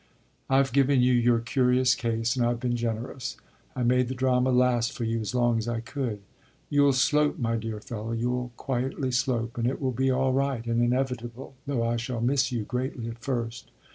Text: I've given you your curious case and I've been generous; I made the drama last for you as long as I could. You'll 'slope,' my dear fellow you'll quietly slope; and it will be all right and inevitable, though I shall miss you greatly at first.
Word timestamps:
I've 0.49 0.73
given 0.73 1.01
you 1.01 1.13
your 1.13 1.37
curious 1.37 1.93
case 1.93 2.35
and 2.35 2.43
I've 2.43 2.59
been 2.59 2.75
generous; 2.75 3.37
I 3.75 3.83
made 3.83 4.07
the 4.07 4.15
drama 4.15 4.49
last 4.49 4.93
for 4.93 5.03
you 5.03 5.19
as 5.19 5.35
long 5.35 5.59
as 5.59 5.67
I 5.67 5.79
could. 5.79 6.21
You'll 6.71 6.93
'slope,' 6.93 7.37
my 7.37 7.55
dear 7.55 7.79
fellow 7.79 8.11
you'll 8.11 8.51
quietly 8.57 9.11
slope; 9.11 9.59
and 9.59 9.67
it 9.67 9.79
will 9.79 9.91
be 9.91 10.09
all 10.09 10.33
right 10.33 10.65
and 10.65 10.81
inevitable, 10.81 11.53
though 11.67 11.83
I 11.83 11.97
shall 11.97 12.19
miss 12.19 12.51
you 12.51 12.63
greatly 12.63 13.09
at 13.09 13.19
first. 13.19 13.69